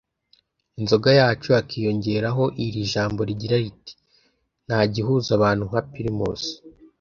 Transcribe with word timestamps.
Inzoga 0.79 1.09
yacu' 1.19 1.53
hakiyongeraho 1.55 2.43
iri 2.65 2.81
jambo 2.93 3.19
rigira 3.29 3.55
riti 3.63 3.93
'Nta 4.65 4.79
gihuza 4.93 5.29
abantu 5.37 5.63
nka 5.69 5.81
Primus' 5.91 6.43